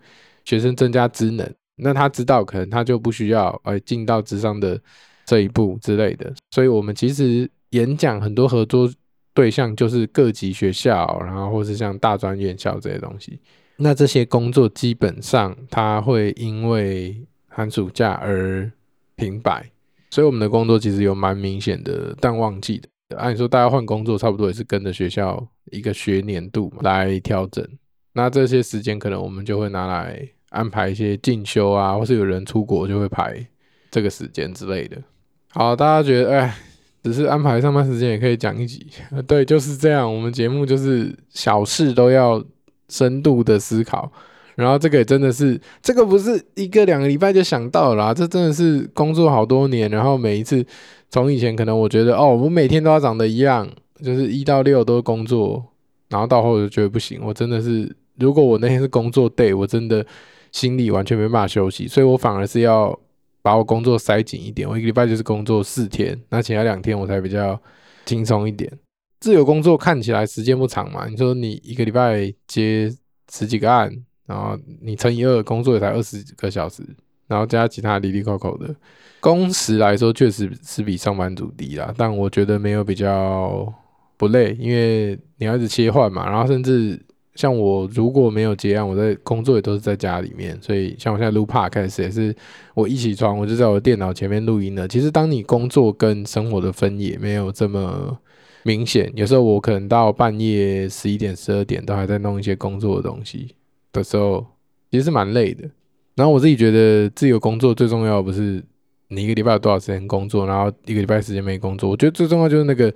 [0.46, 1.46] 学生增加职能。
[1.76, 4.80] 那他知道，可能他就不需要呃进到咨商的
[5.26, 6.34] 这一步之类的。
[6.52, 8.90] 所以我们其实演讲很多合作
[9.34, 13.40] 对象就是各级学校，然后或是像大专院校这些东西。
[13.78, 18.72] 那这些工作基本上，它会因为寒暑假而
[19.18, 19.70] 停摆，
[20.12, 23.18] 所以我们的工作其实有蛮明显的淡旺季的。
[23.18, 27.68] 按理说，大家换工作差不多也是跟着学校一个学年度来调整。
[28.14, 33.44] 那这些时间可能我们就会拿来安排一些进修啊，或是有人出国就会排
[33.90, 35.02] 这个时间之类的。
[35.50, 36.56] 好，大家觉得，哎，
[37.04, 38.88] 只是安排上班时间也可以讲一集。
[39.28, 40.12] 对，就是这样。
[40.12, 42.44] 我们节目就是小事都要。
[42.90, 44.12] 深度的思考，
[44.56, 50.64] 然后这个也真的是，这个不是一个两个礼拜就想到了啦，这真的是工作好多年，然后每一次
[51.10, 53.68] 从以前可能我觉得哦，我每天都要长得一样，
[54.04, 55.64] 就是一到六都工作，
[56.10, 60.06] 然后到后就觉得不行，我真的是，如果我那天是工作 day，我真的
[60.52, 62.96] 心里完全没办法休息，所以我反而是要
[63.44, 67.62] 把我工作塞紧一点，我一个礼拜就是工作四天，那其他两天我才比较
[68.06, 68.72] 轻松一点。
[69.20, 71.08] 自由工作看起来时间不长嘛？
[71.08, 72.92] 你说你一个礼拜接
[73.32, 73.94] 十几个案，
[74.26, 76.84] 然后你乘以二，工作也才二十几个小时，
[77.28, 78.74] 然后加其他哩哩扣扣的
[79.20, 81.94] 工时来说，确实是比上班族低啦。
[81.98, 83.74] 但我觉得没有比较
[84.18, 86.30] 不累，因为你要一直切换嘛。
[86.30, 87.02] 然后甚至
[87.36, 92.36] 像我如果没有结案，我在工作也都是在家里面，所以像我现在录 Podcast 也是
[92.74, 94.88] 我一起床我就在我电脑前面录音了。
[94.88, 98.18] 其实当你工作跟生活的分野没有这么。
[98.66, 103.54] 明显，有时候我可能到半夜十一点、十二点都还在弄一些工作的东西
[103.92, 104.48] 的时候，
[104.90, 105.70] 其实是蛮累的。
[106.16, 108.64] 然后我自己觉得自由工作最重要不是
[109.10, 111.90] 你一个礼拜有多少时间工作，然后一个礼拜时间没工作。
[111.90, 112.90] 我觉得最重要就是那个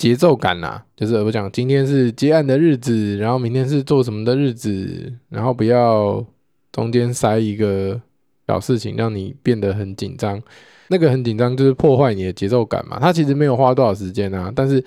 [0.00, 6.24] 节奏感呐，就是我讲今天是接案的日子，然后明天是做什么的日子，然后不要
[6.72, 8.00] 中间塞一个
[8.46, 10.42] 小事情让你变得很紧张。
[10.88, 12.98] 那个很紧张就是破坏你的节奏感嘛。
[12.98, 14.82] 他其实没有花多少时间啊，但是。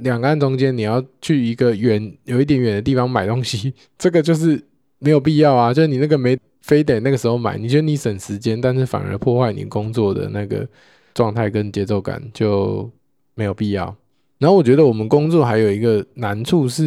[0.00, 4.62] 两个案中间你要去一个远有一点远的地方买东西， 这个就是
[4.98, 5.72] 没有必要啊。
[5.72, 10.68] 就是你那个没非得那个时候买，你觉得你省时间，但是反而破坏你工作的那个
[11.14, 12.90] 状态跟节奏感，就
[13.34, 13.96] 没有必要。
[14.38, 16.84] 然后我觉得我们工作还有一个难处是，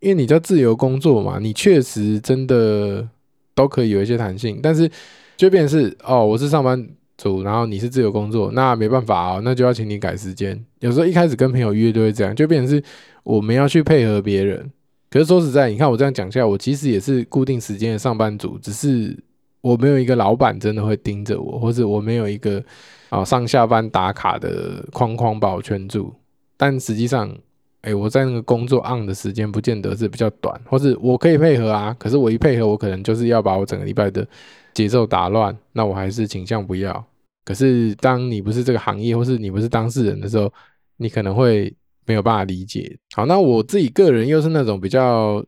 [0.00, 3.06] 因为你叫自由工作嘛，你确实真的
[3.54, 4.90] 都可以有一些弹性，但是
[5.36, 6.88] 就变成是哦，我是上班
[7.18, 10.58] 族，然后你是自由工作，那没办法哦，那就要请你改时间。
[10.78, 12.82] 有时候一开始跟朋友约就会这样，就变成是
[13.24, 14.70] 我们要去配合别人。
[15.10, 19.14] 可是说实在，你看我这样讲下来，我其实也是固定时间的上班族，只是
[19.60, 22.62] 我没有一个老板真的会盯着我，或者我没有一个
[23.10, 26.14] 啊上下班打卡的框框把我圈住。
[26.62, 27.34] 但实际上，
[27.80, 31.96] 哎、我在那个工作 on 的时间不见得是比较短，或是我可以配合啊。
[31.98, 34.28] 可是我一配合，我可能就是要把我整个礼拜的
[34.74, 35.56] 节奏打乱。
[35.72, 37.02] 那我还是倾向不要。
[37.46, 40.52] 可是当你不是这个行业，或是你不是当事人的时候，
[40.98, 42.94] 你可能会没有办法理解。
[43.16, 45.42] 好，那我自己个人又是那种比较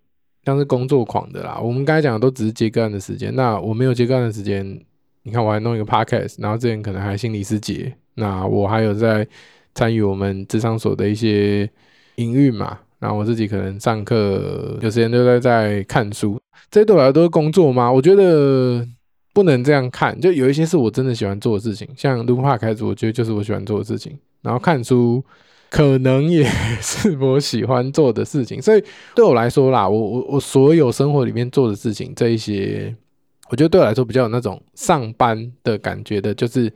[0.47, 1.61] 像是工作狂的啦。
[1.63, 4.67] 我们刚才讲的都只是接个案的时间，那我没有接个案的时间，
[5.25, 9.29] 你看我还弄一个 podcast，然后之前可能还心理师节，那我还有在。
[9.75, 11.69] 参与我们咨商所的一些
[12.17, 16.39] 营运嘛，然后我自己可能上课有时间都在在看书，
[16.71, 17.91] 这些对我来说都是工作吗？
[17.91, 18.87] 我觉得
[19.33, 25.25] 不能这样看，就有一些是我真的喜欢做的事情，像录 Podcast，我觉得就是我喜欢做的事情，然后看书
[25.71, 26.45] 可能也
[26.81, 32.95] 是我喜欢做的事情，所以对我来说啦，我我我所有生活里面做的事情，这一些
[33.49, 36.71] 我觉得对我来说比较有那种上班的感觉的，就是。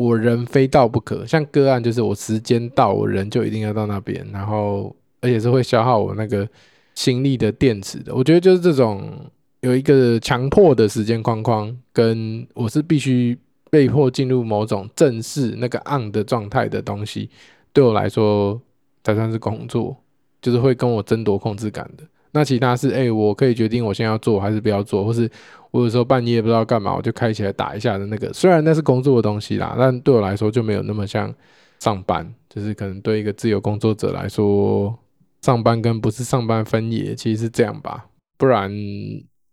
[0.00, 6.48] 我人非到不可，像个案就是我时间到，我人就一定要到那边，然后而且是会消耗我那个
[6.94, 8.14] 心力的电池的。
[8.14, 13.36] 我觉得就是这种有一个强迫的时间框框，跟我是必须
[13.68, 17.28] 被迫进入某种正式那个 on 的状态的东西，
[17.74, 18.58] 对我来说
[19.04, 19.94] 才算是工作，
[20.40, 22.04] 就是会跟我争夺控制感的。
[22.32, 25.28] 那其他是，哎、我可以决定我现在要做还是不要做，或是
[25.70, 28.32] 我有时候半夜不知道干嘛，我就开起来打一下的那个。
[28.32, 31.34] 虽然那是工作的东西啦，但对我来说就没有那么像
[31.80, 32.32] 上班。
[32.48, 34.92] 就是可能对一个自由工作者来说，
[35.42, 38.06] 上班跟不是上班分野其实是这样吧。
[38.36, 38.68] 不然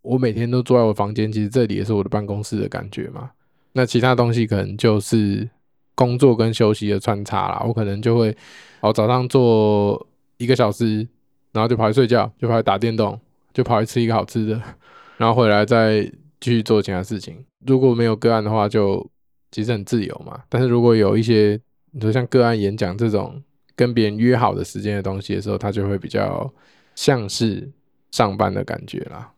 [0.01, 3.29] 我每天都坐在我房间，其实这里也是我的办公室的感觉嘛。
[3.73, 5.47] 那其他东西可能就是
[5.93, 7.63] 工作跟休息的穿插啦。
[7.67, 8.35] 我可能就会，
[8.81, 11.07] 哦，早上做一个小时。
[11.51, 13.19] 然后就跑去睡觉，就跑去打电动，
[13.53, 14.61] 就跑去吃一个好吃的，
[15.17, 16.03] 然后回来再
[16.39, 17.43] 继续做其他事情。
[17.65, 19.09] 如果没有个案的话，就
[19.51, 20.39] 其实很自由嘛。
[20.49, 21.59] 但是如果有一些，
[21.91, 23.41] 你说像个案演讲这种
[23.75, 26.51] 跟别人约好的时间的东西的时候，它就会比较
[26.95, 27.69] 像是
[28.11, 29.31] 上班的感觉啦。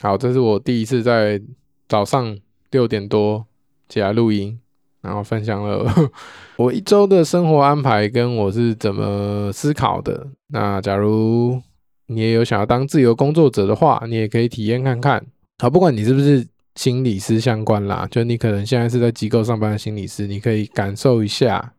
[0.00, 1.40] 好，这是我第一次在
[1.88, 2.36] 早上
[2.70, 3.44] 六点多
[3.88, 4.58] 起来录音，
[5.02, 5.86] 然后分享了
[6.56, 10.26] 我一周的生活安排跟我是怎么思考的。
[10.48, 11.60] 那假如
[12.06, 15.24] 你也有想要当自由工作者的话，你也可以体验看看。
[15.58, 21.72] 好，不管你是不是心理师相关啦，就你可能现在是在机构上班的心理师，你可以感受一下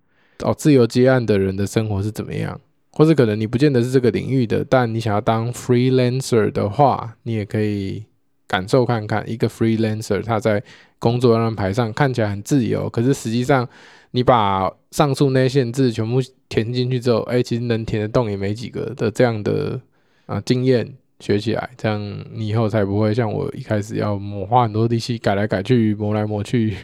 [0.43, 2.60] 哦，自由接案的人的生活是怎么样。
[2.91, 8.03] 或者可能你不见得是这个领域的，但你想要当 freelancer 的话，你也可以
[8.47, 10.63] 感受看看一个 freelancer 他在
[10.97, 13.69] 工作安排上看起来很自由，可是实际上
[14.17, 16.17] 你把上述那些限制全部
[16.49, 19.80] 填进去之后，哎、其实能填的洞也没几个的这样的
[20.25, 22.01] 啊经验学起来，这样
[22.34, 26.75] 你以后才不会像我一开始要磨花很多力气改来改去磨来磨去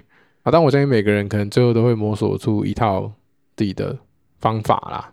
[0.43, 0.51] 啊。
[0.51, 3.11] 但我相信每个人可能最后都会摸索出一套
[3.57, 3.97] 自己的
[4.37, 5.11] 方法啦。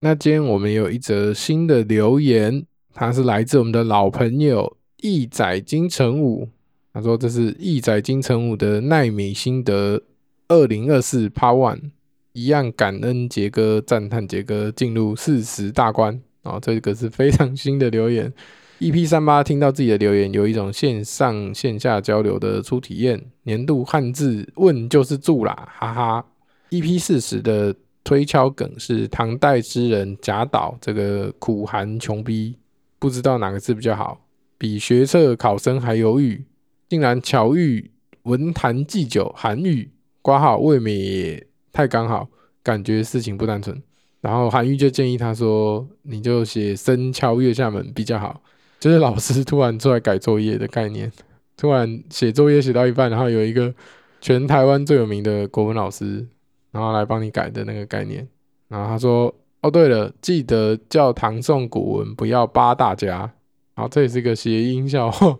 [0.00, 6.48] 那今天我们有一则新的留言，它是来自我们的老朋友义载金城武，
[6.92, 10.02] 他说这是义载金城武的奈米心得
[10.50, 11.90] 二零二四 Part One。
[12.32, 18.32] 一样感恩杰哥，赞叹杰哥进入四十大关哦，这个是非常新的留言。
[18.80, 23.20] EP 三八听到自己的留言，有一种线上线下交流的初体验。
[23.42, 26.24] 年度汉字问就是住啦，哈哈。
[26.70, 32.56] EP 四十的推敲梗是唐代诗人贾岛这个苦寒穷逼，
[32.98, 34.24] 不知道哪个字比较好，
[34.56, 36.44] 比学测考生还犹豫，
[36.88, 37.90] 竟然巧遇
[38.22, 39.90] 文坛祭酒韩愈，
[40.22, 41.46] 挂号未免也。
[41.72, 42.26] 太刚好，
[42.64, 43.80] 感觉事情不单纯。
[44.20, 48.42] 然后韩愈就建议他说：“你就写‘深敲月下门’比较好。”
[48.80, 51.12] 就是老师突然出来改作业的概念，
[51.56, 53.72] 突然写作业写到一半，然后有一个
[54.20, 56.26] 全台湾最有名的国文老师，
[56.72, 58.26] 然后来帮你改的那个概念。
[58.66, 63.32] 然后他说：“哦，对了，记得叫唐宋古文不要八大家。”
[63.76, 65.38] 好，这也是一个谐音笑话。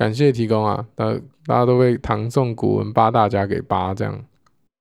[0.00, 1.12] 感谢提供啊，大
[1.44, 4.18] 大家都被唐宋古文八大家给扒这样。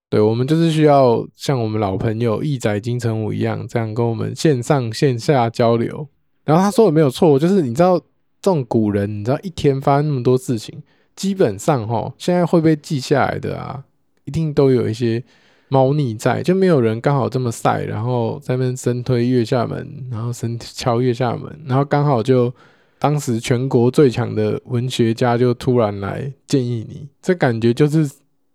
[0.09, 6.07] 对，我们就是需要像我们老朋友义载金城武一样，这样跟我们线上线下交流。
[6.45, 10.81] 然后他说的没有错，就是你知道这种古人，你知道一天发生那么多事情，
[11.17, 13.83] 基本上哈，现在会被记下来的啊，
[14.23, 15.21] 一定都有一些
[15.67, 22.51] 猫腻在，就没有人刚好这么晒，然后在那边生推月下门，然后生敲月下门，然后刚好就
[22.99, 28.07] 当时全国最强的文学家就突然来建议你，这感觉就是。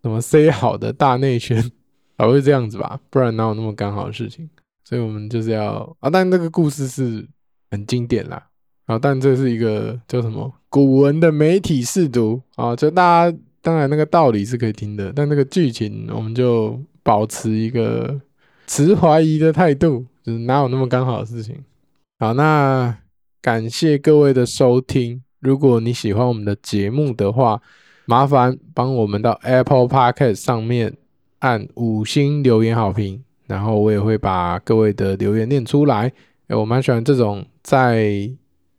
[0.04, 1.58] 什么塞好的大内宣，
[2.18, 3.00] 才会这样子吧？
[3.08, 4.46] 不然哪有那么刚好的事情？
[4.84, 7.26] 所以我们就是要啊，但这个故事是
[7.70, 8.46] 很经典啦。
[8.84, 18.20] 啊，但这是一个叫什么古文的媒体试读啊，就大家当然那个道理是可以听的，但那个剧情我们就保持一个
[18.66, 21.56] 持怀疑的态度，就是哪有那么刚好的事情？
[22.18, 22.94] 好，那
[23.44, 25.22] 感谢各位的收听。
[25.40, 27.60] 如果你喜欢我们的节目的话，
[28.06, 30.96] 麻烦帮我们到 Apple Podcast 上面
[31.40, 36.10] 按五星留言好评，然后我也会把各位的留言念出来。
[36.48, 38.30] 欸，我蛮喜欢这种在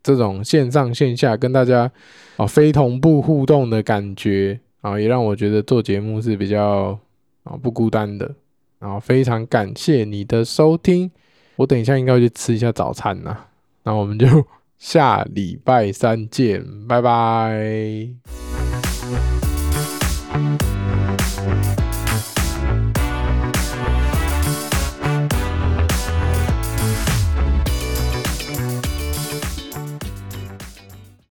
[0.02, 1.88] 这种线上线下跟大家
[2.36, 6.98] 啊非同步互动的感觉啊，也让我觉得做节目是比较
[7.44, 8.34] 啊不孤单的。
[8.80, 11.08] 然后非常感谢你的收听，
[11.54, 13.44] 我等一下应该要去吃一下早餐呐。
[13.84, 14.26] 那我们就
[14.78, 18.16] 下礼拜三见拜拜。